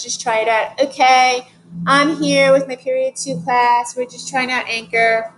just 0.00 0.20
try 0.20 0.40
it 0.40 0.48
out. 0.48 0.80
Okay, 0.80 1.46
I'm 1.86 2.22
here 2.22 2.52
with 2.52 2.68
my 2.68 2.76
period 2.76 3.16
two 3.16 3.40
class. 3.42 3.96
We're 3.96 4.06
just 4.06 4.28
trying 4.28 4.50
out 4.50 4.68
Anchor. 4.68 5.32